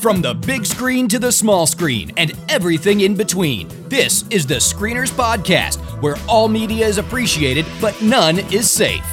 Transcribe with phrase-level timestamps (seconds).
[0.00, 4.54] From the big screen to the small screen and everything in between, this is the
[4.54, 9.04] Screeners Podcast, where all media is appreciated, but none is safe.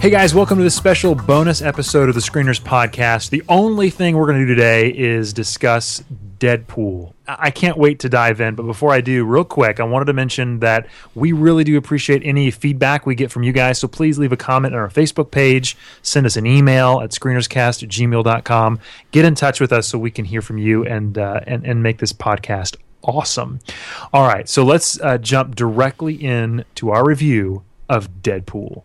[0.00, 3.30] Hey guys, welcome to this special bonus episode of the Screeners Podcast.
[3.30, 6.02] The only thing we're going to do today is discuss
[6.40, 7.12] Deadpool.
[7.28, 10.12] I can't wait to dive in, but before I do, real quick, I wanted to
[10.12, 13.78] mention that we really do appreciate any feedback we get from you guys.
[13.78, 17.82] So please leave a comment on our Facebook page, send us an email at screenerscast
[17.84, 18.80] at gmail.com.
[19.12, 21.82] Get in touch with us so we can hear from you and, uh, and, and
[21.82, 23.60] make this podcast awesome.
[24.12, 28.82] All right, so let's uh, jump directly in to our review of Deadpool.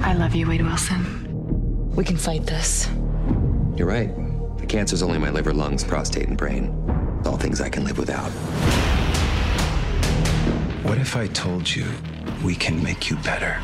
[0.00, 1.90] I love you, Wade Wilson.
[1.96, 2.88] We can fight this.
[3.76, 4.25] You're right.
[4.66, 6.74] The cancer's only my liver, lungs, prostate, and brain.
[7.24, 8.30] All things I can live without.
[10.82, 11.86] What if I told you
[12.44, 13.60] we can make you better?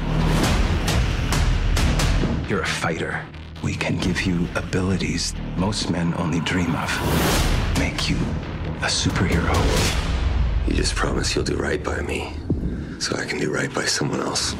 [2.49, 3.21] You're a fighter.
[3.65, 7.79] We can give you abilities most men only dream of.
[7.81, 8.17] Make you
[8.79, 9.53] a superhero.
[10.69, 12.33] You just promise you'll do right by me,
[13.01, 14.55] so I can do right by someone else.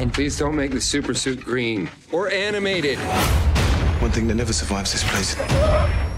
[0.00, 2.98] And please don't make the super suit green or animated.
[4.00, 5.38] One thing that never survives this place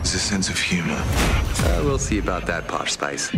[0.04, 0.94] is a sense of humor.
[0.94, 3.34] Uh, we'll see about that, Posh Spice.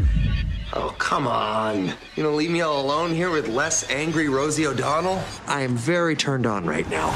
[0.74, 1.94] Oh, come on.
[2.14, 5.22] You know, leave me all alone here with less angry Rosie O'Donnell?
[5.46, 7.06] I am very turned on right now.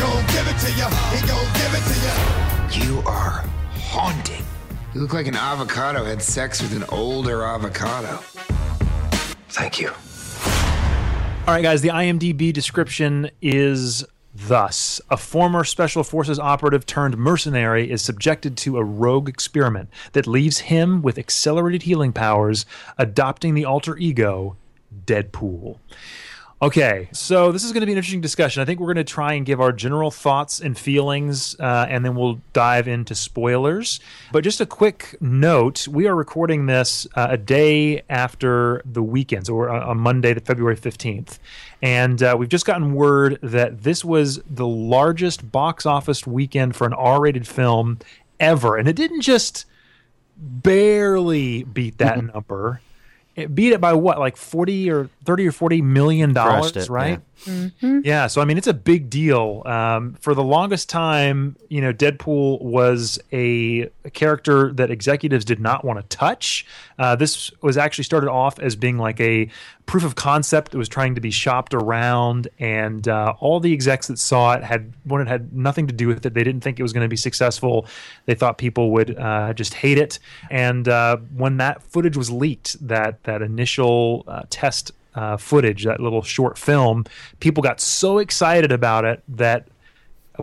[0.00, 0.90] Gon' give it to ya.
[1.10, 2.84] He gon' give it to ya.
[2.84, 3.42] You are
[3.74, 4.44] haunting.
[4.94, 8.18] You look like an avocado had sex with an older avocado.
[9.48, 9.88] Thank you.
[11.48, 17.90] All right, guys, the IMDb description is thus A former Special Forces operative turned mercenary
[17.90, 23.64] is subjected to a rogue experiment that leaves him with accelerated healing powers, adopting the
[23.64, 24.56] alter ego,
[25.06, 25.78] Deadpool.
[26.62, 28.60] Okay, so this is going to be an interesting discussion.
[28.60, 32.04] I think we're going to try and give our general thoughts and feelings, uh, and
[32.04, 33.98] then we'll dive into spoilers.
[34.30, 39.46] But just a quick note we are recording this uh, a day after the weekend,
[39.46, 41.38] so we're on Monday, February 15th.
[41.80, 46.86] And uh, we've just gotten word that this was the largest box office weekend for
[46.86, 48.00] an R rated film
[48.38, 48.76] ever.
[48.76, 49.64] And it didn't just
[50.36, 52.82] barely beat that number
[53.36, 58.00] it beat it by what like 40 or 30 or 40 million dollars right yeah.
[58.02, 58.26] yeah.
[58.26, 62.60] so i mean it's a big deal um, for the longest time you know deadpool
[62.60, 66.66] was a, a character that executives did not want to touch
[66.98, 69.48] uh, this was actually started off as being like a
[69.86, 74.06] proof of concept that was trying to be shopped around and uh, all the execs
[74.06, 76.78] that saw it had one it had nothing to do with it they didn't think
[76.78, 77.86] it was going to be successful
[78.26, 80.18] they thought people would uh, just hate it
[80.50, 86.00] and uh, when that footage was leaked that that initial uh, test uh, footage that
[86.00, 87.04] little short film
[87.40, 89.68] people got so excited about it that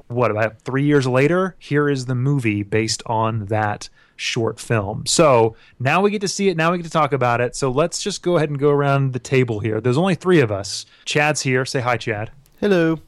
[0.07, 5.05] what about three years later here is the movie based on that short film.
[5.05, 6.57] So now we get to see it.
[6.57, 7.55] Now we get to talk about it.
[7.55, 9.79] So let's just go ahead and go around the table here.
[9.79, 10.85] There's only three of us.
[11.05, 11.65] Chad's here.
[11.65, 12.31] Say hi, Chad.
[12.59, 12.99] Hello.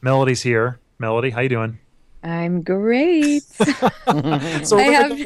[0.00, 0.78] Melody's here.
[0.98, 1.78] Melody, how you doing?
[2.24, 3.42] I'm great.
[4.64, 5.20] so I have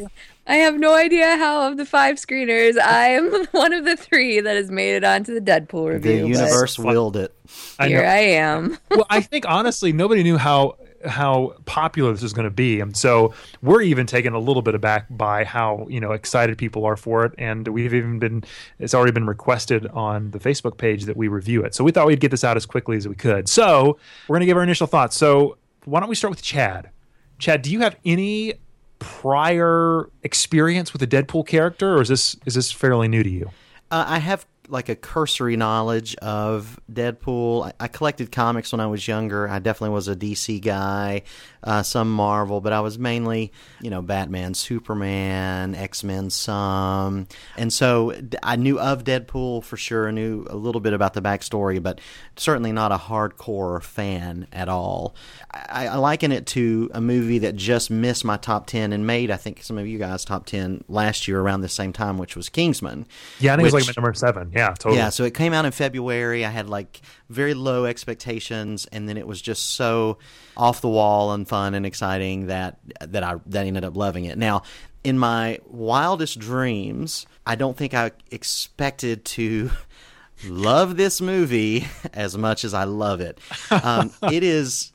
[0.48, 4.40] I have no idea how of the five screeners I am one of the three
[4.40, 6.22] that has made it onto the Deadpool review.
[6.22, 7.32] The universe willed it.
[7.78, 8.08] I Here know.
[8.08, 8.78] I am.
[8.90, 10.76] well, I think honestly, nobody knew how
[11.06, 13.32] how popular this was going to be, and so
[13.62, 17.24] we're even taken a little bit aback by how you know excited people are for
[17.24, 18.42] it, and we've even been
[18.80, 21.74] it's already been requested on the Facebook page that we review it.
[21.74, 23.48] So we thought we'd get this out as quickly as we could.
[23.48, 25.16] So we're going to give our initial thoughts.
[25.16, 25.56] So
[25.88, 26.90] why don't we start with Chad?
[27.38, 28.54] Chad, do you have any
[28.98, 33.50] prior experience with a Deadpool character, or is this is this fairly new to you?
[33.90, 37.66] Uh, I have like a cursory knowledge of Deadpool.
[37.66, 39.48] I, I, collected comics when I was younger.
[39.48, 41.22] I definitely was a DC guy,
[41.62, 47.28] uh, some Marvel, but I was mainly, you know, Batman, Superman, X Men, some.
[47.56, 50.08] And so I knew of Deadpool for sure.
[50.08, 52.00] I knew a little bit about the backstory, but
[52.36, 55.14] certainly not a hardcore fan at all.
[55.50, 59.30] I, I liken it to a movie that just missed my top 10 and made,
[59.30, 62.36] I think, some of you guys' top 10 last year around the same time, which
[62.36, 63.06] was Kingsman.
[63.40, 64.52] Yeah, I think which, it was like my number seven.
[64.54, 64.96] Yeah, totally.
[64.96, 66.44] Yeah, so it came out in February.
[66.44, 70.18] I had like very low expectations, and then it was just so
[70.56, 74.24] off the wall and fun and exciting that that I that I ended up loving
[74.24, 74.38] it.
[74.38, 74.62] Now,
[75.04, 79.70] in my wildest dreams, I don't think I expected to
[80.46, 83.38] love this movie as much as I love it.
[83.70, 84.92] Um, it is.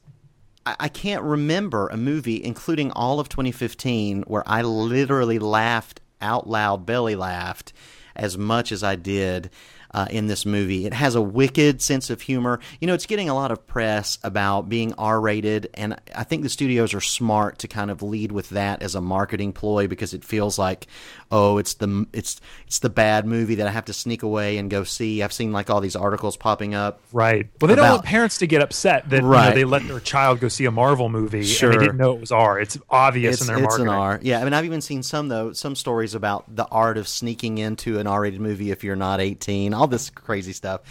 [0.66, 6.86] I can't remember a movie, including all of 2015, where I literally laughed out loud,
[6.86, 7.74] belly laughed,
[8.16, 9.50] as much as I did
[9.94, 10.86] uh, in this movie.
[10.86, 12.60] It has a wicked sense of humor.
[12.80, 16.44] You know, it's getting a lot of press about being R rated, and I think
[16.44, 20.14] the studios are smart to kind of lead with that as a marketing ploy because
[20.14, 20.88] it feels like,
[21.32, 24.70] oh, it's the it's it's the bad movie that I have to sneak away and
[24.70, 25.22] go see.
[25.24, 27.00] I've seen like all these articles popping up.
[27.12, 27.48] Right.
[27.62, 30.40] Well, they don't want parents to get upset that you know, they let their child
[30.40, 31.72] go see a Marvel movie Sure.
[31.72, 32.60] and they didn't know it was R.
[32.60, 33.88] It's obvious It's, in their it's marketing.
[33.88, 34.20] an R.
[34.22, 37.58] Yeah, I mean, I've even seen some though some stories about the art of sneaking
[37.58, 39.74] into an R-rated movie if you're not 18.
[39.84, 40.82] All this crazy stuff,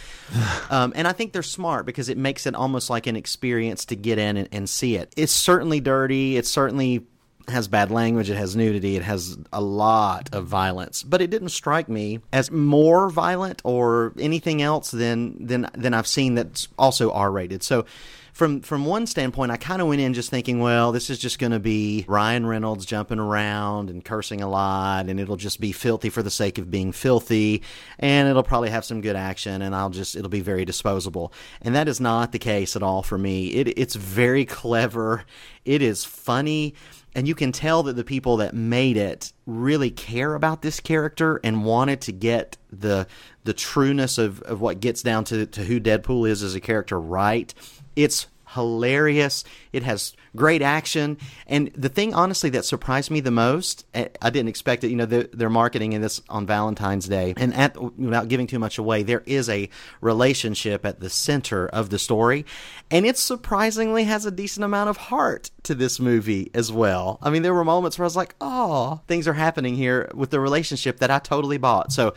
[0.69, 3.95] um, and I think they're smart because it makes it almost like an experience to
[3.95, 5.11] get in and, and see it.
[5.17, 6.37] It's certainly dirty.
[6.37, 7.07] It certainly
[7.47, 8.29] has bad language.
[8.29, 8.95] It has nudity.
[8.95, 14.13] It has a lot of violence, but it didn't strike me as more violent or
[14.19, 17.63] anything else than than than I've seen that's also R-rated.
[17.63, 17.85] So
[18.33, 21.37] from from one standpoint, I kind of went in just thinking, well, this is just
[21.37, 25.71] going to be Ryan Reynolds jumping around and cursing a lot, and it'll just be
[25.71, 27.61] filthy for the sake of being filthy,
[27.99, 31.31] and it'll probably have some good action, and I'll just it'll be very disposable.
[31.61, 33.49] And that is not the case at all for me.
[33.49, 35.25] It it's very clever.
[35.63, 36.73] It is funny.
[37.15, 41.39] And you can tell that the people that made it really care about this character
[41.43, 43.05] and wanted to get the
[43.43, 46.99] the trueness of, of what gets down to, to who Deadpool is as a character
[46.99, 47.53] right.
[47.95, 49.43] It's hilarious.
[49.71, 51.17] It has great action.
[51.47, 54.89] And the thing, honestly, that surprised me the most, eh, I didn't expect it.
[54.89, 57.33] You know, they're, they're marketing in this on Valentine's Day.
[57.37, 59.69] And at, without giving too much away, there is a
[60.01, 62.45] relationship at the center of the story.
[62.91, 67.19] And it surprisingly has a decent amount of heart to this movie as well.
[67.21, 70.29] I mean, there were moments where I was like, oh, things are happening here with
[70.29, 71.91] the relationship that I totally bought.
[71.91, 72.13] So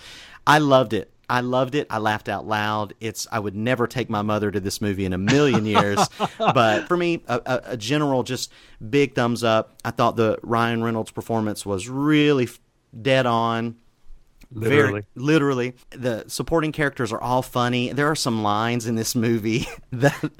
[0.47, 1.13] I loved it.
[1.29, 1.87] I loved it.
[1.91, 2.95] I laughed out loud.
[3.01, 5.99] It's I would never take my mother to this movie in a million years,
[6.39, 8.53] but for me, a, a, a general just
[8.91, 9.77] big thumbs up.
[9.85, 12.49] I thought the Ryan Reynolds performance was really
[13.01, 13.77] dead on.
[14.53, 15.05] Literally.
[15.15, 15.75] Very, literally.
[15.91, 17.93] The supporting characters are all funny.
[17.93, 20.31] There are some lines in this movie that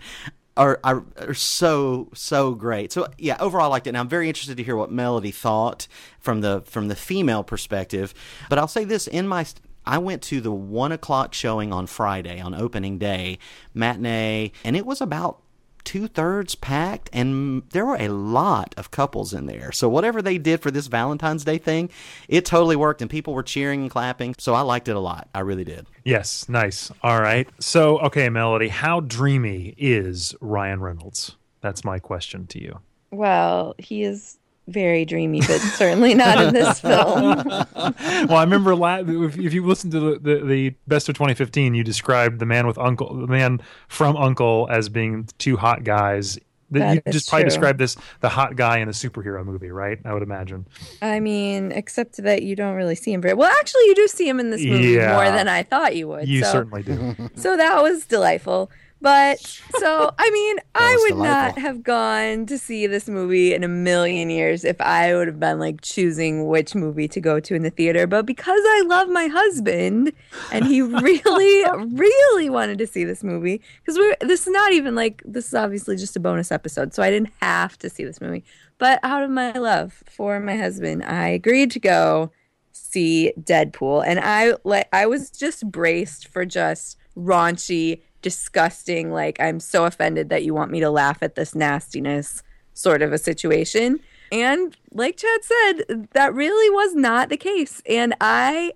[0.57, 2.93] are, are are so so great.
[2.93, 3.91] So yeah, overall I liked it.
[3.91, 5.87] And I'm very interested to hear what Melody thought
[6.21, 8.15] from the from the female perspective.
[8.49, 9.45] But I'll say this in my
[9.87, 13.39] I went to the one o'clock showing on Friday on opening day
[13.75, 15.43] matinee, and it was about
[15.87, 19.71] two thirds packed, and there were a lot of couples in there.
[19.71, 21.89] So whatever they did for this Valentine's Day thing,
[22.29, 24.35] it totally worked, and people were cheering and clapping.
[24.39, 25.29] So I liked it a lot.
[25.35, 25.87] I really did.
[26.05, 26.91] Yes, nice.
[27.03, 27.49] All right.
[27.61, 31.37] So, okay, Melody, how dreamy is Ryan Reynolds?
[31.61, 32.81] That's my question to you.
[33.13, 37.37] Well, he is very dreamy, but certainly not in this film.
[37.77, 41.75] well, I remember la- if, if you listen to the, the, the best of 2015,
[41.75, 46.39] you described the man with Uncle, the man from Uncle, as being two hot guys.
[46.73, 47.51] That you just probably true.
[47.51, 50.01] described this the hot guy in a superhero movie, right?
[50.05, 50.67] I would imagine.
[51.01, 53.49] I mean, except that you don't really see him very well.
[53.61, 55.13] Actually, you do see him in this movie Yeah.
[55.13, 56.27] more than I thought you would.
[56.27, 57.15] You so, certainly do.
[57.37, 58.69] so that was delightful.
[59.01, 59.41] But
[59.79, 64.31] so I mean, I would not have gone to see this movie in a million
[64.31, 67.71] years if I would have been like choosing which movie to go to in the
[67.71, 68.07] theater.
[68.07, 70.13] But because I love my husband
[70.51, 71.65] and he really,
[71.95, 75.55] really wanted to see this movie, because we're this is not even like this is
[75.55, 78.45] obviously just a bonus episode, so I didn't have to see this movie.
[78.79, 82.31] But out of my love for my husband, I agreed to go
[82.73, 89.13] see Deadpool, and I like I was just braced for just raunchy, disgusting.
[89.13, 92.43] Like I'm so offended that you want me to laugh at this nastiness
[92.75, 94.01] sort of a situation.
[94.33, 97.81] And like Chad said, that really was not the case.
[97.89, 98.73] And I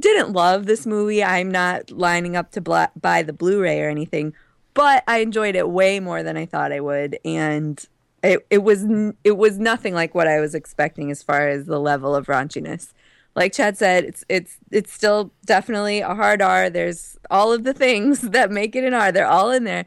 [0.00, 1.22] didn't love this movie.
[1.22, 4.34] I'm not lining up to bla- buy the Blu-ray or anything,
[4.74, 7.80] but I enjoyed it way more than I thought I would, and
[8.24, 8.84] it it was
[9.22, 12.92] it was nothing like what I was expecting as far as the level of raunchiness.
[13.38, 16.68] Like Chad said, it's it's it's still definitely a hard R.
[16.68, 19.12] There's all of the things that make it an R.
[19.12, 19.84] They're all in there.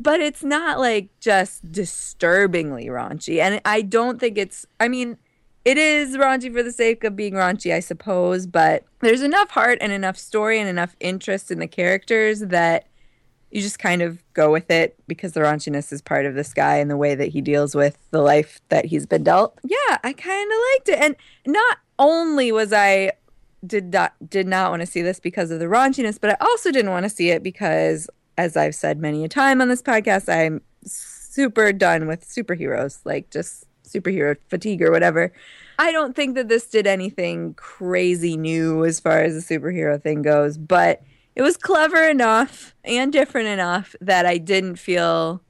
[0.00, 3.40] But it's not like just disturbingly raunchy.
[3.40, 5.18] And I don't think it's I mean,
[5.64, 9.78] it is raunchy for the sake of being raunchy, I suppose, but there's enough heart
[9.80, 12.88] and enough story and enough interest in the characters that
[13.52, 16.76] you just kind of go with it because the raunchiness is part of this guy
[16.76, 19.58] and the way that he deals with the life that he's been dealt.
[19.62, 20.98] Yeah, I kind of liked it.
[20.98, 21.16] And
[21.46, 23.12] not only was I
[23.64, 26.72] did not did not want to see this because of the raunchiness, but I also
[26.72, 30.32] didn't want to see it because as I've said many a time on this podcast,
[30.32, 35.32] I'm super done with superheroes, like just superhero fatigue or whatever.
[35.78, 40.22] I don't think that this did anything crazy new as far as the superhero thing
[40.22, 41.02] goes, but
[41.36, 45.42] it was clever enough and different enough that I didn't feel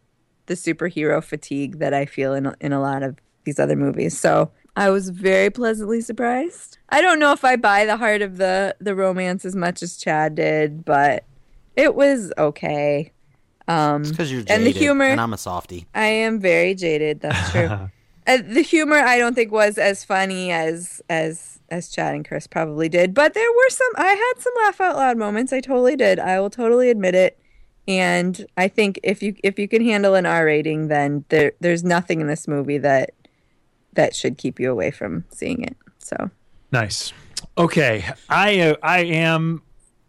[0.46, 4.18] the superhero fatigue that I feel in in a lot of these other movies.
[4.18, 6.78] So I was very pleasantly surprised.
[6.88, 9.96] I don't know if I buy the heart of the the romance as much as
[9.96, 11.24] Chad did, but
[11.76, 13.12] it was okay.
[13.68, 15.86] Um, Because you're jaded, and the humor, and I'm a softie.
[15.94, 17.20] I am very jaded.
[17.20, 17.68] That's true.
[18.26, 22.46] uh, the humor, I don't think was as funny as as as Chad and Chris
[22.46, 23.92] probably did, but there were some.
[23.96, 25.52] I had some laugh out loud moments.
[25.52, 26.18] I totally did.
[26.18, 27.38] I will totally admit it.
[27.88, 31.82] And I think if you if you can handle an R rating, then there there's
[31.82, 33.10] nothing in this movie that
[33.94, 35.76] that should keep you away from seeing it.
[35.98, 36.30] So
[36.72, 37.12] Nice.
[37.58, 39.62] Okay, I uh, I am.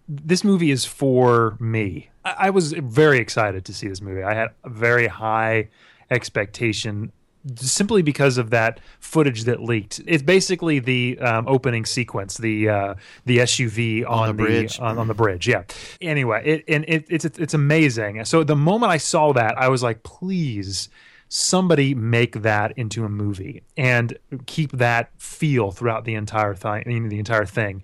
[0.08, 2.10] This movie is for me.
[2.24, 4.24] I, I was very excited to see this movie.
[4.24, 5.70] I had a very high
[6.10, 7.12] expectation
[7.56, 10.02] simply because of that footage that leaked.
[10.06, 12.96] It's basically the um, opening sequence, the uh,
[13.26, 14.80] the SUV on, the bridge.
[14.80, 15.48] on, on the bridge.
[15.48, 15.64] Yeah.
[16.00, 18.24] Anyway, it and it, it's it's amazing.
[18.26, 20.90] So the moment I saw that, I was like, please.
[21.34, 27.08] Somebody make that into a movie and keep that feel throughout the entire thing.
[27.08, 27.84] The entire thing,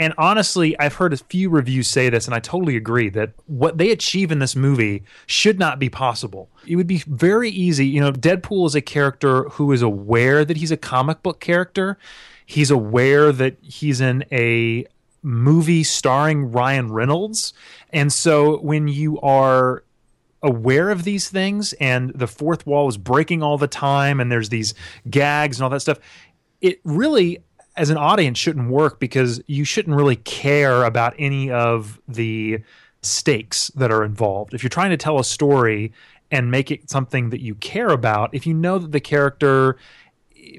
[0.00, 3.78] and honestly, I've heard a few reviews say this, and I totally agree that what
[3.78, 6.50] they achieve in this movie should not be possible.
[6.66, 7.86] It would be very easy.
[7.86, 11.98] You know, Deadpool is a character who is aware that he's a comic book character.
[12.46, 14.86] He's aware that he's in a
[15.22, 17.52] movie starring Ryan Reynolds.
[17.92, 19.84] And so when you are
[20.42, 24.48] aware of these things and the fourth wall is breaking all the time and there's
[24.48, 24.74] these
[25.10, 25.98] gags and all that stuff,
[26.60, 27.38] it really
[27.76, 32.60] as an audience shouldn't work because you shouldn't really care about any of the
[33.02, 34.52] stakes that are involved.
[34.52, 35.92] If you're trying to tell a story
[36.30, 39.76] and make it something that you care about, if you know that the character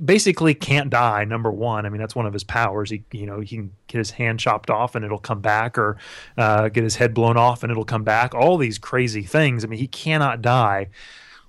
[0.03, 1.85] basically can't die number one.
[1.85, 2.89] I mean that's one of his powers.
[2.89, 5.97] He you know he can get his hand chopped off and it'll come back or
[6.37, 8.33] uh, get his head blown off and it'll come back.
[8.33, 9.63] All these crazy things.
[9.63, 10.87] I mean he cannot die.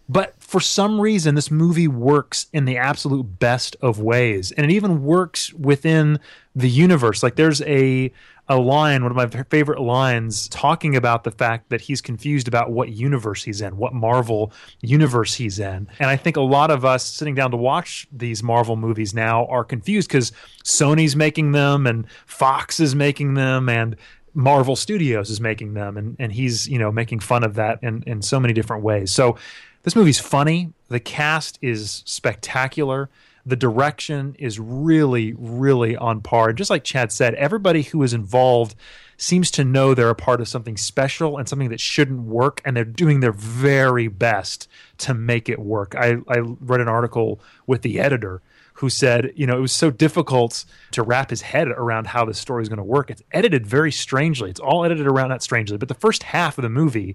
[0.09, 4.53] But for some reason this movie works in the absolute best of ways.
[4.53, 6.19] And it even works within
[6.55, 7.23] the universe.
[7.23, 8.13] Like there's a
[8.51, 12.73] a line, one of my favorite lines, talking about the fact that he's confused about
[12.73, 14.53] what universe he's in, what Marvel
[14.83, 15.87] universe he's in.
[16.01, 19.47] And I think a lot of us sitting down to watch these Marvel movies now
[19.47, 20.33] are confused because
[20.65, 23.95] Sony's making them and Fox is making them and
[24.35, 25.97] Marvel Studios is making them.
[25.97, 29.13] And, and he's, you know, making fun of that in, in so many different ways.
[29.13, 29.37] So
[29.85, 30.73] this movie's funny.
[30.89, 33.11] The cast is spectacular
[33.51, 36.53] the direction is really, really on par.
[36.53, 38.75] Just like Chad said, everybody who is involved
[39.17, 42.75] seems to know they're a part of something special and something that shouldn't work, and
[42.75, 44.67] they're doing their very best
[44.99, 45.95] to make it work.
[45.95, 48.41] I, I read an article with the editor
[48.75, 52.39] who said, you know, it was so difficult to wrap his head around how this
[52.39, 53.11] story is going to work.
[53.11, 54.49] It's edited very strangely.
[54.49, 55.77] It's all edited around that strangely.
[55.77, 57.15] But the first half of the movie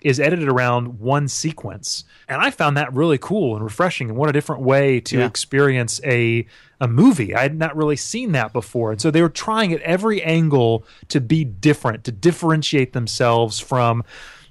[0.00, 2.04] is edited around one sequence.
[2.28, 5.26] And I found that really cool and refreshing and what a different way to Yeah.
[5.26, 6.46] experience a
[6.80, 7.34] a movie.
[7.34, 8.92] I had not really seen that before.
[8.92, 14.04] And so they were trying at every angle to be different, to differentiate themselves from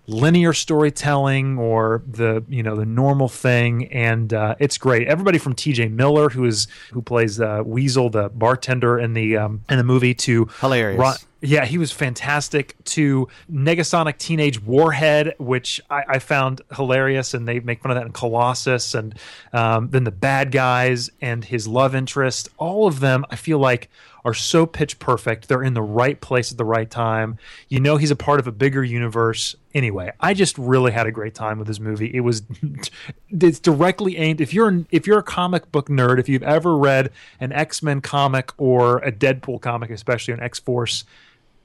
[0.08, 5.54] linear storytelling or the you know the normal thing and uh, it's great everybody from
[5.54, 9.84] tj miller who is who plays uh, weasel the bartender in the um, in the
[9.84, 11.00] movie to Hilarious.
[11.00, 12.76] Ron- yeah, he was fantastic.
[12.86, 18.08] To Negasonic Teenage Warhead, which I, I found hilarious, and they make fun of that
[18.08, 19.14] in Colossus, and
[19.54, 22.50] um, then the bad guys and his love interest.
[22.58, 23.90] All of them, I feel like,
[24.28, 25.48] are so pitch perfect.
[25.48, 27.38] They're in the right place at the right time.
[27.70, 29.56] You know, he's a part of a bigger universe.
[29.74, 32.14] Anyway, I just really had a great time with this movie.
[32.14, 32.44] It was,
[33.30, 34.42] it's directly aimed.
[34.42, 38.02] If you're if you're a comic book nerd, if you've ever read an X Men
[38.02, 41.06] comic or a Deadpool comic, especially an X Force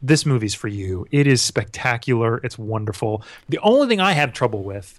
[0.05, 1.07] this movie's for you.
[1.13, 2.39] It is spectacular.
[2.39, 3.23] It's wonderful.
[3.49, 4.99] The only thing I had trouble with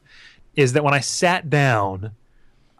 [0.55, 2.11] is that when I sat down,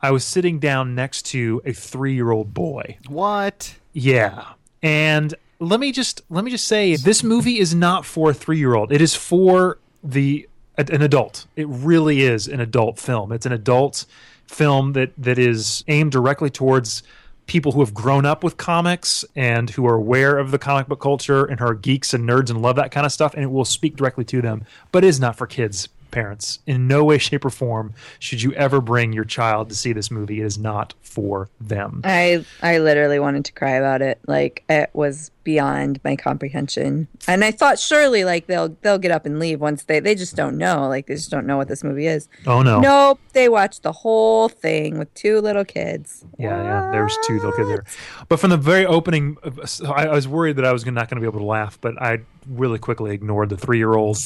[0.02, 2.98] I was sitting down next to a three year old boy.
[3.08, 3.76] What?
[3.94, 4.54] Yeah.
[4.84, 8.60] And let me just let me just say this movie is not for a three
[8.60, 8.92] year old.
[8.92, 10.48] It is for the
[10.78, 11.48] an adult.
[11.56, 13.32] It really is an adult film.
[13.32, 14.06] It's an adult
[14.46, 17.02] film that that is aimed directly towards
[17.46, 21.02] people who have grown up with comics and who are aware of the comic book
[21.02, 23.66] culture and are geeks and nerds and love that kind of stuff and it will
[23.66, 27.44] speak directly to them but it is not for kids parents in no way shape
[27.44, 30.94] or form should you ever bring your child to see this movie it is not
[31.02, 34.20] for them I I literally wanted to cry about it.
[34.28, 37.08] Like it was beyond my comprehension.
[37.28, 40.36] And I thought surely like they'll they'll get up and leave once they they just
[40.36, 40.88] don't know.
[40.88, 42.28] Like they just don't know what this movie is.
[42.46, 46.26] oh no Nope, they watched the whole thing with two little kids.
[46.38, 46.92] Yeah, yeah.
[46.92, 47.86] There's two little kids there.
[48.30, 49.52] But from the very opening, uh,
[49.86, 52.02] I, I was worried that I was not going to be able to laugh, but
[52.02, 54.18] I really quickly ignored the three year old.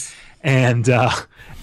[0.47, 1.11] And uh,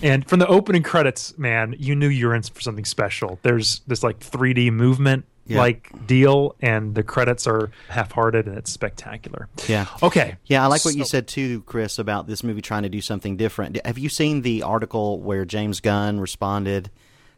[0.02, 3.38] and from the opening credits, man, you knew you were in for something special.
[3.42, 5.58] There's this like 3D movement Yeah.
[5.58, 9.48] like deal, and the credits are half-hearted, and it's spectacular.
[9.68, 9.86] Yeah.
[10.02, 10.36] Okay.
[10.46, 13.36] Yeah, I like what you said too, Chris, about this movie trying to do something
[13.38, 13.78] different.
[13.86, 16.90] Have you seen the article where James Gunn responded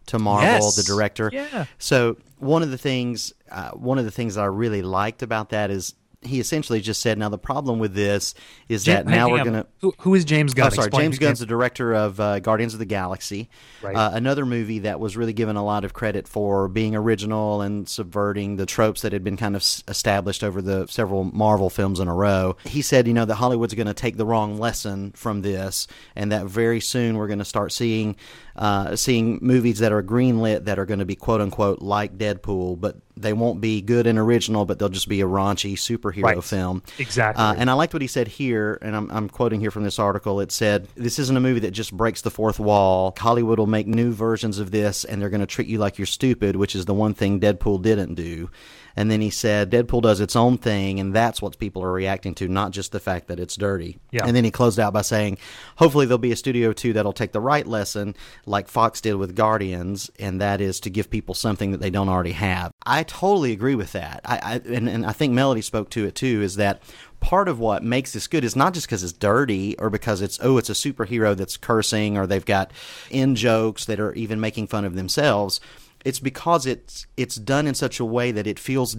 [0.06, 0.74] to Marvel, Yes.
[0.76, 1.30] the director?
[1.32, 1.66] Yeah.
[1.78, 5.50] So one of the things, uh, one of the things that I really liked about
[5.50, 5.94] that is
[6.26, 8.34] he essentially just said, "Now the problem with this
[8.68, 10.66] is that now we're going to." Who, who is James Gunn?
[10.66, 10.86] Oh, sorry.
[10.86, 13.48] Explain James Gunn's the director of uh, Guardians of the Galaxy.
[13.82, 13.96] Right.
[13.96, 17.88] Uh, another movie that was really given a lot of credit for being original and
[17.88, 22.08] subverting the tropes that had been kind of established over the several Marvel films in
[22.08, 22.56] a row.
[22.64, 26.32] He said, you know, that Hollywood's going to take the wrong lesson from this, and
[26.32, 28.16] that very soon we're going to start seeing
[28.56, 32.80] uh, seeing movies that are greenlit that are going to be quote unquote like Deadpool,
[32.80, 36.44] but they won't be good and original, but they'll just be a raunchy superhero Right.
[36.44, 36.82] film.
[36.98, 37.42] Exactly.
[37.42, 39.98] Uh, and I liked what he said here, and I'm, I'm quoting here from this
[39.98, 40.40] article.
[40.40, 43.14] It said, This isn't a movie that just breaks the fourth wall.
[43.18, 46.06] Hollywood will make new versions of this, and they're going to treat you like you're
[46.06, 48.50] stupid, which is the one thing Deadpool didn't do.
[48.96, 52.34] And then he said, Deadpool does its own thing, and that's what people are reacting
[52.36, 53.98] to, not just the fact that it's dirty.
[54.10, 54.24] Yeah.
[54.26, 55.38] And then he closed out by saying,
[55.76, 59.36] Hopefully, there'll be a studio too that'll take the right lesson, like Fox did with
[59.36, 62.72] Guardians, and that is to give people something that they don't already have.
[62.84, 64.20] I totally agree with that.
[64.24, 66.80] I, I and, and I think Melody spoke to it too, is that
[67.20, 70.38] part of what makes this good is not just because it's dirty or because it's
[70.42, 72.70] oh it's a superhero that's cursing or they've got
[73.10, 75.60] in jokes that are even making fun of themselves
[76.06, 78.96] it's because it's it's done in such a way that it feels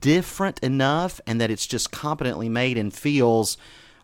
[0.00, 3.58] different enough and that it's just competently made and feels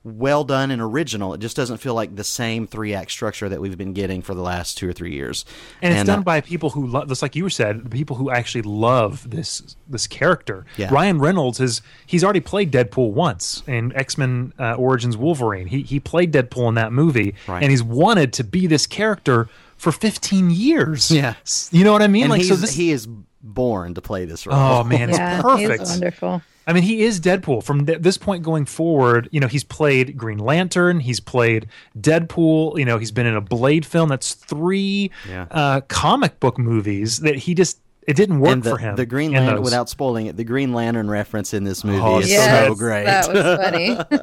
[0.04, 1.32] well done and original.
[1.32, 4.34] It just doesn't feel like the same three act structure that we've been getting for
[4.34, 5.44] the last two or three years.
[5.80, 8.30] And it's done uh, by people who love just like you said the people who
[8.30, 10.66] actually love this this character.
[10.76, 10.92] Yeah.
[10.92, 15.68] ryan reynolds is he's already played deadpool once in x-men uh, origins wolverine.
[15.68, 17.34] He, he played deadpool in that movie.
[17.48, 17.62] Right.
[17.62, 19.48] and he's wanted to be this character
[19.82, 21.34] for 15 years Yeah.
[21.72, 23.08] you know what i mean and like so this he is
[23.42, 26.42] born to play this role oh man it's yeah, perfect he's wonderful.
[26.64, 27.64] I mean, he is Deadpool.
[27.64, 31.66] From th- this point going forward, you know, he's played Green Lantern, he's played
[31.98, 32.78] Deadpool.
[32.78, 34.08] You know, he's been in a Blade film.
[34.08, 35.46] That's three Yeah.
[35.50, 38.96] uh, comic book movies that he just it didn't work and the, for him.
[38.96, 39.64] the Green Lantern, those.
[39.64, 43.04] without spoiling it, the Green Lantern reference in this movie Oh, is yes, so great.
[43.04, 44.16] That was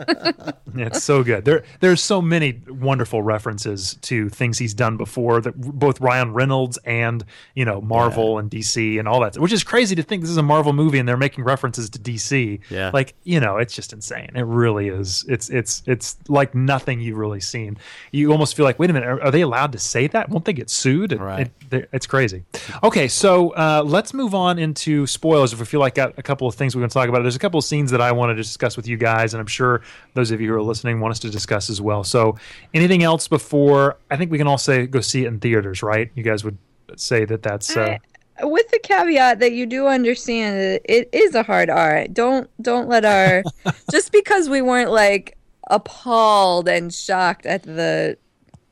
[0.75, 0.83] funny.
[0.85, 1.45] it's so good.
[1.45, 5.41] There, there's so many wonderful references to things he's done before.
[5.41, 7.23] That both Ryan Reynolds and
[7.55, 10.37] you know Marvel and DC and all that, which is crazy to think this is
[10.37, 12.59] a Marvel movie and they're making references to DC.
[12.69, 12.91] Yeah.
[12.93, 14.31] like you know, it's just insane.
[14.35, 15.25] It really is.
[15.27, 17.77] It's it's it's like nothing you've really seen.
[18.11, 20.29] You almost feel like, wait a minute, are, are they allowed to say that?
[20.29, 21.13] Won't they get sued?
[21.13, 21.47] Right.
[21.47, 22.43] it- they- it's crazy.
[22.83, 25.53] Okay, so uh, uh, let's move on into spoilers.
[25.53, 27.35] If we feel like got a couple of things we're going to talk about, there's
[27.35, 29.81] a couple of scenes that I want to discuss with you guys, and I'm sure
[30.15, 32.03] those of you who are listening want us to discuss as well.
[32.03, 32.35] So,
[32.73, 33.97] anything else before?
[34.09, 36.11] I think we can all say go see it in theaters, right?
[36.15, 36.57] You guys would
[36.95, 37.75] say that that's.
[37.77, 37.97] Uh,
[38.41, 42.07] With the caveat that you do understand that it is a hard R.
[42.07, 43.43] Don't don't let our
[43.91, 45.37] just because we weren't like
[45.69, 48.17] appalled and shocked at the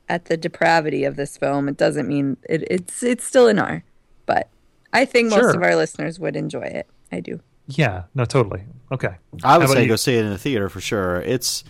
[0.08, 3.84] at the depravity of this film, it doesn't mean it, it's it's still an R.
[4.26, 4.48] But
[4.92, 5.50] I think most Sure.
[5.56, 6.88] of our listeners would enjoy it.
[7.12, 7.40] I do.
[7.66, 8.64] yeah, no, totally.
[8.92, 9.14] Okay.
[9.44, 9.88] I would say you?
[9.88, 11.20] go see it in the theater for sure.
[11.20, 11.62] It's,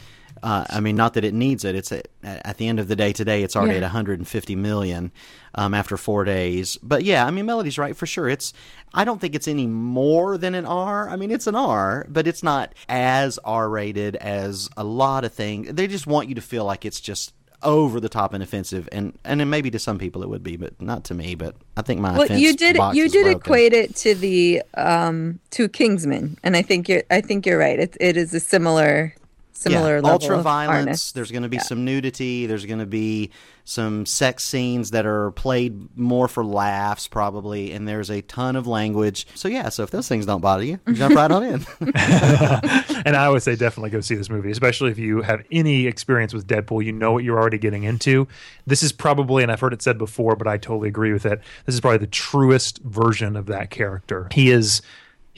[0.42, 1.74] uh, I mean, not that it needs it.
[1.74, 3.78] It's a, at the end of the day today, it's already Yeah.
[3.78, 5.10] at 150 million
[5.56, 6.76] um, after four days.
[6.82, 8.28] But yeah, I mean, Melody's right for sure.
[8.28, 8.52] It's,
[8.94, 11.08] I don't think it's any more than an R.
[11.08, 15.32] I mean, it's an R, but it's not as R rated as a lot of
[15.32, 15.72] things.
[15.72, 19.18] They just want you to feel like it's just over the top and offensive, and
[19.24, 21.34] and maybe to some people it would be, but not to me.
[21.34, 25.40] But I think my Well, offense you did you did equate it to the um
[25.50, 27.78] to Kingsman, and I think you're I think you're right.
[27.78, 29.14] It it is a similar
[29.58, 30.74] similar level ultra of violence.
[30.76, 31.12] hardness.
[31.12, 32.46] There's going to be some nudity.
[32.46, 33.30] There's going to be
[33.64, 38.66] some sex scenes that are played more for laughs, probably, and there's a ton of
[38.66, 39.26] language.
[39.34, 41.66] So yeah, so if those things don't bother you, jump right on in.
[41.80, 46.32] and I would say definitely go see this movie, especially if you have any experience
[46.32, 46.84] with Deadpool.
[46.84, 48.26] You know what you're already getting into.
[48.66, 51.42] This is probably, and I've heard it said before, but I totally agree with it.
[51.66, 54.28] This is probably the truest version of that character.
[54.32, 54.80] He is.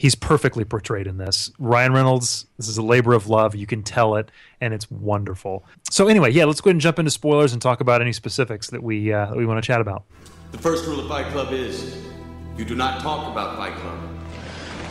[0.01, 1.51] He's perfectly portrayed in this.
[1.59, 3.53] Ryan Reynolds, this is a labor of love.
[3.53, 5.63] You can tell it, and it's wonderful.
[5.91, 8.71] So, anyway, yeah, let's go ahead and jump into spoilers and talk about any specifics
[8.71, 10.05] that we uh, that we want to chat about.
[10.53, 11.95] The first rule of Fight Club is
[12.57, 13.99] you do not talk about Fight Club.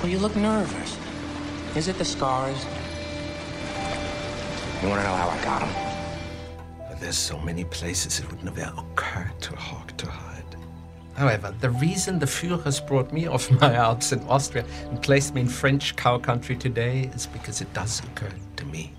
[0.01, 0.97] Well, you look nervous.
[1.75, 2.65] Is it the scars?
[4.81, 7.01] You want to know how I got them?
[7.01, 10.30] There's so many places it would never occur to Hawk to hide.
[11.21, 15.43] However, the reason the Führers brought me off my Alps in Austria and placed me
[15.43, 18.95] in French cow country today is because it does occur to me.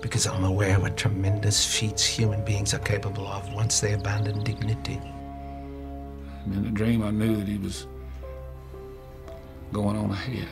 [0.00, 4.42] Because I'm aware of what tremendous feats human beings are capable of once they abandon
[4.44, 4.98] dignity.
[6.46, 7.86] In the dream, I knew that he was
[9.74, 10.48] going on ahead.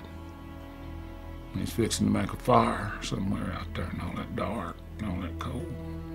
[1.56, 5.22] He's fixing to make a fire somewhere out there in all that dark and all
[5.22, 5.66] that cold.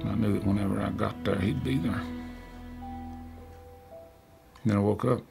[0.01, 2.03] And I knew that whenever I got there, he'd be there.
[4.65, 5.21] Then I woke up.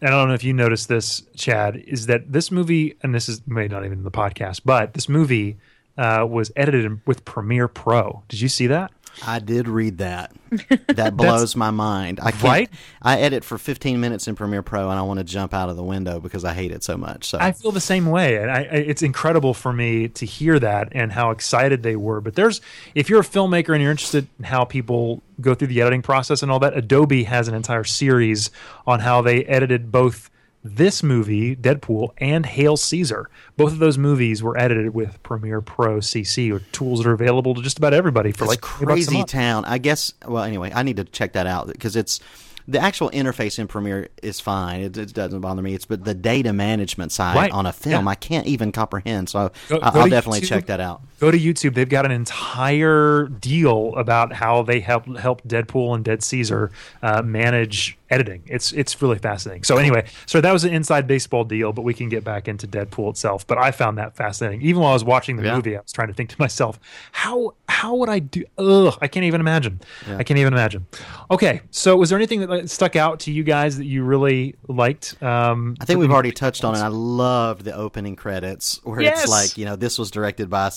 [0.00, 3.28] And I don't know if you noticed this, Chad, is that this movie, and this
[3.28, 5.58] is maybe not even in the podcast, but this movie
[5.96, 8.22] uh, was edited with Premiere Pro.
[8.28, 8.90] Did you see that?
[9.26, 10.32] I did read that.
[10.88, 12.20] That blows my mind.
[12.22, 12.70] I can't, Right?
[13.00, 15.76] I edit for 15 minutes in Premiere Pro, and I want to jump out of
[15.76, 17.24] the window because I hate it so much.
[17.24, 20.58] So I feel the same way, and I, I, it's incredible for me to hear
[20.58, 22.20] that and how excited they were.
[22.20, 22.60] But there's,
[22.94, 26.42] if you're a filmmaker and you're interested in how people go through the editing process
[26.42, 28.50] and all that, Adobe has an entire series
[28.86, 30.30] on how they edited both
[30.64, 33.28] this movie, Deadpool, and Hail Caesar.
[33.56, 37.54] Both of those movies were edited with Premiere Pro CC, or tools that are available
[37.54, 39.64] to just about everybody for it's like 20 bucks a crazy town.
[39.64, 40.12] I guess.
[40.26, 42.20] Well, anyway, I need to check that out because it's
[42.68, 44.82] the actual interface in Premiere is fine.
[44.82, 45.74] It, it doesn't bother me.
[45.74, 47.50] It's but the data management side Right.
[47.50, 48.10] on a film, Yeah.
[48.12, 49.28] I can't even comprehend.
[49.30, 50.48] So Go- I- go I'll to definitely YouTube.
[50.48, 51.02] check that out.
[51.18, 51.74] Go to YouTube.
[51.74, 56.70] They've got an entire deal about how they help help Deadpool and Dead Caesar
[57.02, 58.42] uh, manage editing.
[58.46, 59.64] It's it's really fascinating.
[59.64, 62.68] So anyway, so that was an inside baseball deal, but we can get back into
[62.68, 63.46] Deadpool itself.
[63.46, 64.62] But I found that fascinating.
[64.62, 65.56] Even while I was watching the Yeah.
[65.56, 66.78] movie, I was trying to think to myself,
[67.12, 68.44] how how would I do?
[68.58, 69.80] Ugh, I can't even imagine.
[70.06, 70.86] I can't even imagine.
[71.30, 75.20] Okay, so was there anything that stuck out to you guys that you really liked?
[75.22, 76.78] Um, I think we've already touched on it.
[76.78, 79.22] I loved the opening credits where Yes!
[79.22, 80.70] it's like, you know, this was directed by,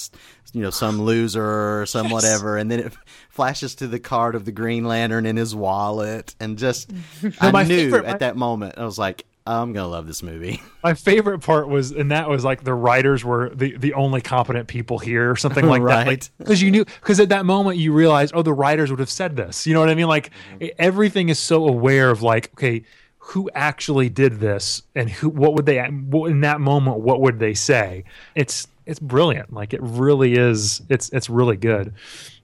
[0.54, 1.44] you know, some loser
[1.82, 2.94] or some whatever, and then it
[3.36, 6.90] flashes to the card of the Green Lantern in his wallet, and just
[7.42, 10.64] I my knew favorite- at that moment I was like, I'm gonna love this movie.
[10.84, 14.68] My favorite part was, and that was like the writers were the, the only competent
[14.68, 16.08] people here, or something like that.
[16.08, 16.30] Right.
[16.40, 19.36] Because you knew, because at that moment you realized, oh, the writers would have said
[19.36, 19.68] this.
[19.68, 20.08] You know what I mean?
[20.08, 20.66] Like Mm-hmm.
[20.80, 22.86] everything is so aware of, like, okay,
[23.20, 27.54] who actually did this, and who, what would they, in that moment, what would they
[27.54, 28.04] say?
[28.34, 29.54] It's it's brilliant.
[29.54, 30.82] Like it really is.
[30.90, 31.94] It's it's really good.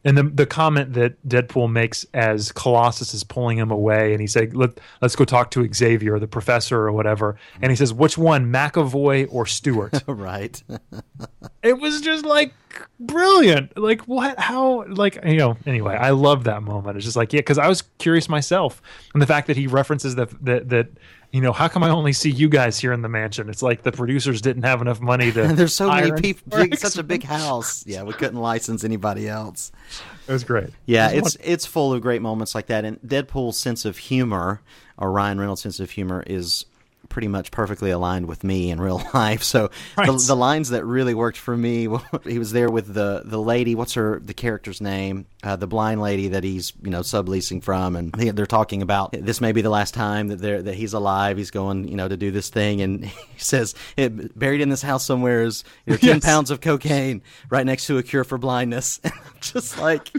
[0.03, 4.25] And the the comment that Deadpool makes as Colossus is pulling him away, and he
[4.25, 8.17] said, Let, "Let's go talk to Xavier, the professor, or whatever." And he says, "Which
[8.17, 10.61] one, McAvoy or Stewart?" right.
[11.63, 12.53] it was just like
[12.99, 13.77] brilliant.
[13.77, 14.39] Like what?
[14.39, 14.85] How?
[14.87, 15.57] Like you know?
[15.67, 16.97] Anyway, I love that moment.
[16.97, 18.81] It's just like yeah, because I was curious myself,
[19.13, 20.87] and the fact that he references that that that.
[21.31, 23.49] You know, how come I only see you guys here in the mansion?
[23.49, 25.47] It's like the producers didn't have enough money to.
[25.53, 27.85] There's so many people, big, such a big house.
[27.87, 29.71] Yeah, we couldn't license anybody else.
[30.27, 30.69] It was great.
[30.85, 34.61] Yeah, was it's it's full of great moments like that, and Deadpool's sense of humor,
[34.97, 36.65] or Ryan Reynolds' sense of humor, is
[37.11, 39.43] pretty much perfectly aligned with me in real life.
[39.43, 40.19] So the, Right.
[40.27, 41.87] the lines that really worked for me,
[42.23, 43.75] he was there with the the lady.
[43.75, 45.27] What's her the character's name?
[45.43, 49.11] Uh, the blind lady that he's you know subleasing from, and they- they're talking about
[49.11, 51.37] this may be the last time that they're that he's alive.
[51.37, 54.81] He's going you know to do this thing, and he says it, buried in this
[54.81, 56.25] house somewhere is you know, ten Yes.
[56.25, 58.99] pounds of cocaine right next to a cure for blindness.
[59.03, 60.09] And I'm just like.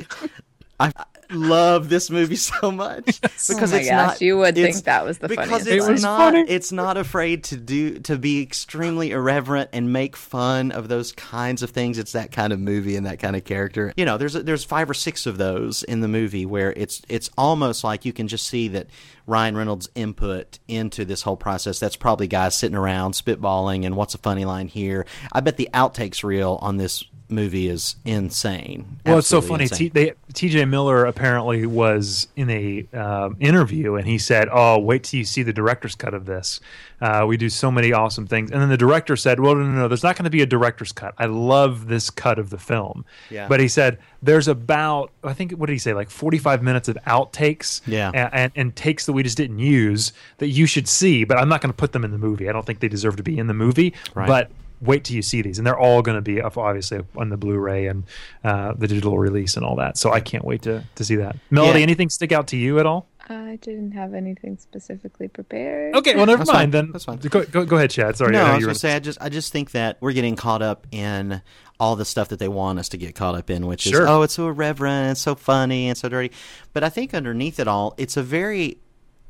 [0.80, 0.92] I
[1.32, 4.20] love this movie so much oh because Oh it's gosh, not.
[4.20, 6.00] you would think that was the because funniest it's line.
[6.02, 6.18] Not.
[6.18, 6.40] funny.
[6.50, 11.62] It's not afraid to do to be extremely irreverent and make fun of those kinds
[11.62, 11.98] of things.
[11.98, 13.92] It's that kind of movie and that kind of character.
[13.96, 17.30] You know, there's there's five or six of those in the movie where it's it's
[17.38, 18.86] almost like you can just see that
[19.26, 21.78] Ryan Reynolds' input into this whole process.
[21.78, 25.06] That's probably guys sitting around spitballing and what's a funny line here.
[25.32, 29.00] I bet the outtakes reel on this movie is insane.
[29.04, 29.66] Well, it's so funny.
[29.66, 30.66] T- they, T.J.
[30.66, 35.42] Miller apparently was in a um, interview, and he said, "Oh, wait till you see
[35.42, 36.60] the director's cut of this.
[37.00, 39.72] Uh, we do so many awesome things." And then the director said, "Well, no, no,
[39.72, 39.88] no.
[39.88, 41.14] There's not going to be a director's cut.
[41.18, 43.48] I love this cut of the film." Yeah.
[43.48, 46.96] But he said there's about I think what did he say like 45 minutes of
[47.06, 48.10] outtakes, Yeah.
[48.14, 51.24] and, and, and takes that we just didn't use that you should see.
[51.24, 52.48] But I'm not going to put them in the movie.
[52.48, 53.92] I don't think they deserve to be in the movie.
[54.14, 54.26] Right.
[54.28, 57.28] But wait till you see these, and they're all going to be up, obviously on
[57.28, 58.02] the Blu-ray and
[58.42, 59.96] uh, the digital release and all that.
[59.96, 61.36] So I can't wait to to see that.
[61.50, 61.84] Melody, Yeah.
[61.84, 63.06] anything stick out to you at all?
[63.28, 65.94] I didn't have anything specifically prepared.
[65.94, 66.86] Okay, well, never That's mind fine.
[66.86, 66.92] then.
[66.92, 67.18] That's fine.
[67.18, 68.16] Go, go, go ahead, Chad.
[68.16, 70.34] Sorry, no, I I was gonna say I just I just think that we're getting
[70.34, 71.40] caught up in
[71.82, 74.04] all the stuff that they want us to get caught up in, which Sure.
[74.04, 76.30] is oh, it's so irreverent, it's so funny, and so dirty.
[76.72, 78.78] But I think underneath it all, it's a very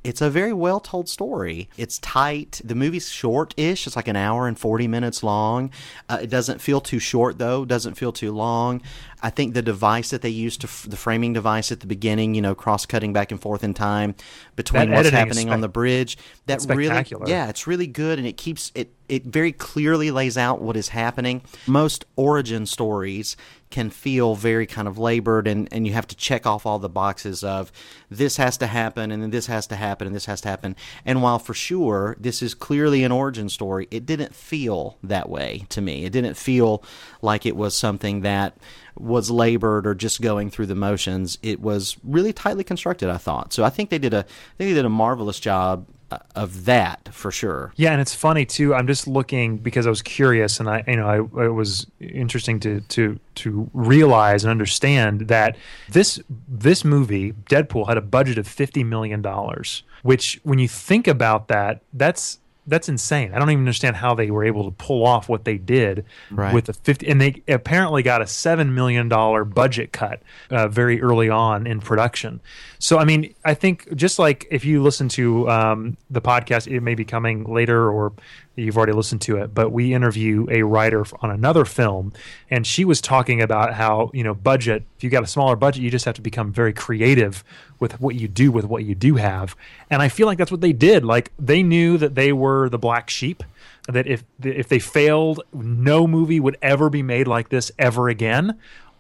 [0.05, 1.69] it's a very well told story.
[1.77, 2.61] It's tight.
[2.65, 3.87] The movie's short ish.
[3.87, 5.71] It's like an hour and 40 minutes long.
[6.09, 7.65] Uh, it doesn't feel too short, though.
[7.65, 8.83] Doesn't feel too long.
[9.23, 12.35] I think the device that they used to, f- the framing device at the beginning,
[12.35, 14.17] you know, cross cutting back and forth in time
[14.57, 18.37] between That what's happening on the bridge, that really, yeah, it's really good and it
[18.37, 21.43] keeps it it very clearly lays out what is happening.
[21.67, 23.37] Most origin stories
[23.69, 26.89] can feel very kind of labored and, and you have to check off all the
[26.89, 27.71] boxes of
[28.09, 30.75] this has to happen and then this has to happen and this has to happen.
[31.05, 35.67] And while for sure this is clearly an origin story, it didn't feel that way
[35.69, 36.07] to me.
[36.07, 36.83] It didn't feel
[37.21, 38.57] like it was something that
[38.99, 41.37] was labored or just going through the motions.
[41.43, 43.53] It was really tightly constructed, I thought.
[43.53, 44.25] So I think they did a
[44.57, 45.87] they did a marvelous job
[46.35, 47.73] of that for sure.
[47.77, 48.75] Yeah, and it's funny too.
[48.75, 52.61] I'm just looking because I was curious, and I, you know, I, it was interesting
[52.61, 55.57] to to to realize and understand that
[55.89, 59.83] this this movie, Deadpool, had a budget of fifty million dollars.
[60.03, 63.33] Which, when you think about that, that's that's insane.
[63.35, 66.55] I don't even understand how they were able to pull off what they did Right.
[66.55, 71.03] with the 50 and they apparently got a 7 million dollar budget cut uh, very
[71.03, 72.41] early on in production.
[72.79, 76.81] So I mean, I think just like if you listen to um, the podcast it
[76.81, 78.13] may be coming later or
[78.57, 82.13] you've already listened to it, but we interview a writer on another film
[82.51, 85.83] and she was talking about how, you know, budget, if you got a smaller budget,
[85.83, 87.43] you just have to become very creative
[87.81, 89.57] with what you do with what you do have.
[89.91, 91.05] And I feel like that's what they did.
[91.05, 93.43] Like they knew that they were the black sheep.
[93.89, 98.57] That if if they failed, no movie would ever be made like this ever again.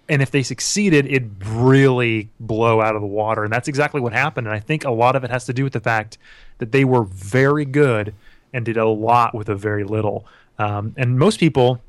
[0.09, 3.45] And if they succeeded, it'd really blow out of the water.
[3.45, 4.49] And that's exactly what happened.
[4.49, 6.19] And I think a lot of it has to do with the fact
[6.59, 8.13] that they were very good
[8.53, 10.27] and did a lot with a very little.
[10.59, 11.81] Um, and most people,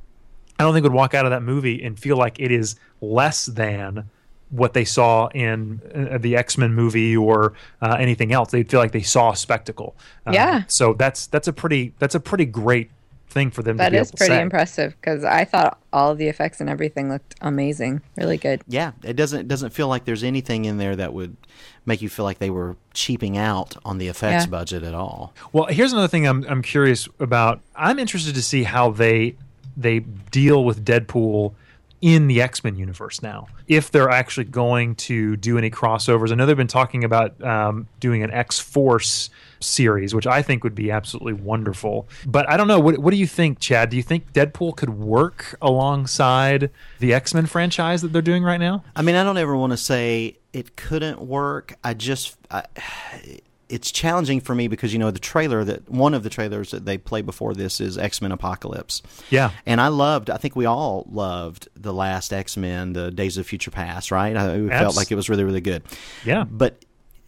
[0.60, 3.45] I don't think would walk out of that movie and feel like it is less
[3.45, 4.10] than
[4.49, 8.52] what they saw in uh, the X Men movie or uh, anything else.
[8.52, 9.95] They'd feel like they saw a spectacle.
[10.26, 10.63] Um, Yeah.
[10.67, 12.91] So that's that's a pretty that's a pretty great
[13.34, 16.12] thing for them to That be is able to pretty impressive because I thought all
[16.12, 18.62] of the effects and everything looked amazing, really good.
[18.67, 21.36] Yeah, it doesn't it doesn't feel like there's anything in there that would
[21.86, 24.50] make you feel like they were cheaping out on the effects Yeah.
[24.52, 25.34] budget at all.
[25.52, 27.60] Well, here's another thing I'm I'm curious about.
[27.76, 29.36] I'm interested to see how they
[29.76, 31.54] they deal with Deadpool
[32.04, 33.48] in the X Men universe now.
[33.70, 37.88] If they're actually going to do any crossovers, I know they've been talking about um,
[38.02, 39.30] doing an X Force
[39.62, 42.10] series, which I think would be absolutely wonderful.
[42.26, 42.78] But I don't know.
[42.78, 43.89] What, what do you think, Chad?
[43.89, 48.60] Do you think Deadpool could work alongside the X Men franchise that they're doing right
[48.60, 48.84] now?
[48.98, 51.74] I mean, I don't ever want to say it couldn't work.
[51.86, 52.66] I just, I,
[53.74, 56.86] it's challenging for me because you know the trailer that one of the trailers that
[56.86, 59.02] they play before this is X Men Apocalypse.
[59.30, 59.52] Yeah.
[59.66, 60.30] and I loved.
[60.30, 64.12] I think we all loved the last X Men, the Days of Future Past.
[64.12, 64.36] Right?
[64.38, 65.84] I, it felt like it was really, really good.
[66.26, 66.44] Yeah.
[66.44, 66.78] but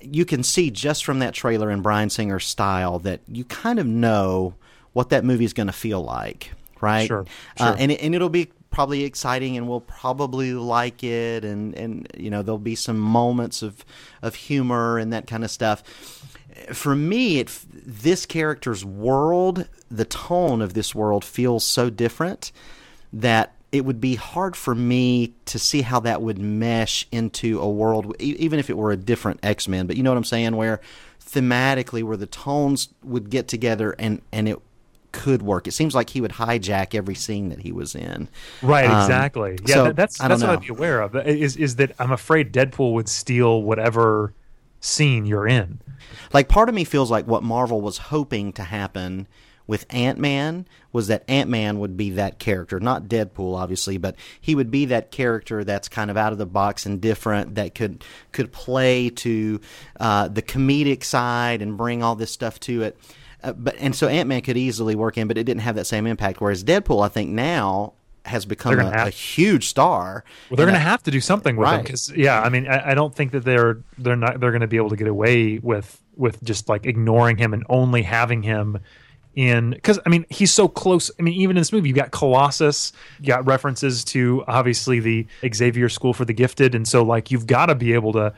[0.01, 3.87] you can see just from that trailer and Bryan Singer's style that you kind of
[3.87, 4.53] know
[4.93, 7.07] what that movie is going to feel like, right?
[7.07, 7.25] Sure,
[7.57, 7.75] Uh, sure.
[7.79, 12.29] and it, and it'll be probably exciting, and we'll probably like it, and and you
[12.29, 13.85] know there'll be some moments of
[14.21, 15.81] of humor and that kind of stuff.
[16.73, 22.51] For me, it this character's world, the tone of this world feels so different
[23.13, 27.69] that it would be hard for me to see how that would mesh into a
[27.69, 29.87] world, even if it were a different X Men.
[29.87, 30.55] But you know what I'm saying?
[30.57, 30.81] Where
[31.25, 34.59] thematically, where the tones would get together and and it
[35.15, 35.65] could work.
[35.65, 38.27] It seems like he would hijack every scene that he was in.
[38.61, 39.57] Right, Um, exactly.
[39.65, 40.59] Yeah, so, that, that's that's don't what.
[40.59, 41.15] I'd be aware of.
[41.15, 44.33] Is is that I'm afraid Deadpool would steal whatever
[44.81, 45.79] scene you're in.
[46.33, 49.27] Like part of me feels like what Marvel was hoping to happen
[49.67, 54.15] with Ant Man was that Ant Man would be that character, not Deadpool, obviously, but
[54.39, 57.73] he would be that character that's kind of out of the box and different that
[57.73, 59.59] could could play to
[59.99, 62.97] uh, the comedic side and bring all this stuff to it.
[63.45, 65.85] Uh, but and so Ant Man could easily work in, but it didn't have that
[65.85, 66.41] same impact.
[66.41, 67.93] Whereas Deadpool, I think now
[68.25, 70.23] has become a, a huge star.
[70.49, 72.91] Well, they're going to have to do something with him because, yeah, I mean, I,
[72.91, 75.59] I don't think that they're they're not they're going to be able to get away
[75.59, 78.79] with with just like ignoring him and only having him
[79.35, 81.11] in because I mean he's so close.
[81.19, 85.27] I mean, even in this movie, you got Colossus, you got references to obviously the
[85.53, 88.33] Xavier School for the Gifted, and so like you've got to be able to.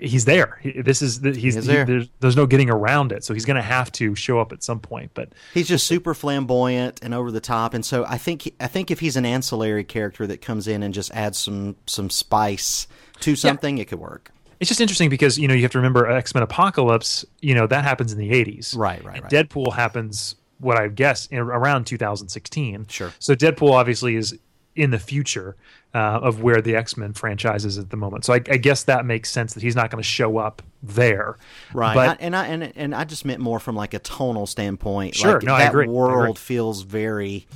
[0.00, 0.58] He's there.
[0.62, 1.84] He, this is the, he's is he- there.
[1.84, 3.24] there's, there's no getting around it.
[3.24, 5.10] So he's going to have to show up at some point.
[5.14, 8.90] But He's just super flamboyant and over the top, and so I think I think
[8.90, 12.86] if he's an ancillary character that comes in and just adds some some spice
[13.20, 14.30] to something, it could work.
[14.60, 17.24] It's just interesting because you know you have to remember X Men Apocalypse.
[17.40, 19.32] You know that happens in the '80s, Right, right, right.
[19.32, 22.86] Deadpool happens what I guess in, around 2016.
[22.88, 23.12] Sure.
[23.18, 24.38] So Deadpool obviously is
[24.76, 25.56] in the future
[25.94, 28.24] uh, of where the X Men franchise is at the moment.
[28.24, 31.36] So I, I guess that makes sense that he's not going to show up there.
[31.74, 34.46] Right, But I, and I and and I just meant more from like a tonal
[34.46, 35.16] standpoint.
[35.16, 35.94] Sure, like no, I that agree, I agree.
[35.94, 37.46] world feels very,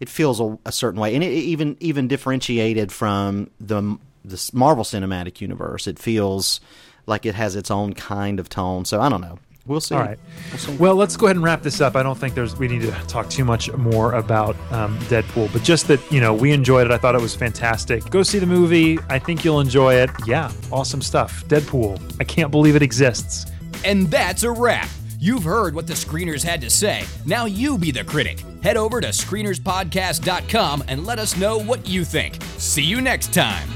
[0.00, 4.50] it feels a, a certain way, and it, it even even differentiated from the the
[4.52, 5.86] Marvel Cinematic Universe.
[5.86, 6.60] It feels
[7.06, 8.84] like it has its own kind of tone.
[8.84, 9.38] So I don't know.
[9.66, 9.94] We'll see.
[9.94, 10.18] All right.
[10.78, 11.96] Well, let's go ahead and wrap this up.
[11.96, 15.62] I don't think there's we need to talk too much more about um, Deadpool, but
[15.62, 16.92] just that you know we enjoyed it.
[16.92, 18.08] I thought it was fantastic.
[18.10, 18.98] Go see the movie.
[19.08, 20.10] I think you'll enjoy it.
[20.26, 21.44] Yeah, awesome stuff.
[21.46, 22.00] Deadpool.
[22.20, 23.46] I can't believe it exists.
[23.84, 24.88] And that's a wrap.
[25.18, 27.02] You've heard what the screeners had to say.
[27.24, 28.44] Now you be the critic.
[28.62, 32.38] Head over to screenerspodcast.com and let us know what you think.
[32.58, 33.68] See you next time.